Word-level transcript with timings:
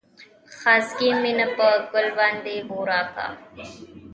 خاصګي 0.59 1.09
مينه 1.21 1.47
په 1.55 1.67
ګل 1.91 2.07
باندې 2.17 2.53
بورا 2.69 3.01
کا 3.13 3.27